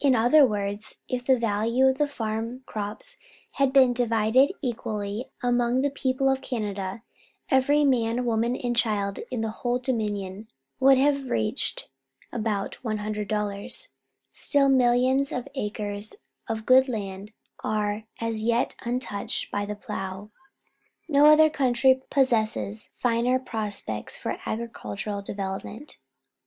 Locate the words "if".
1.08-1.24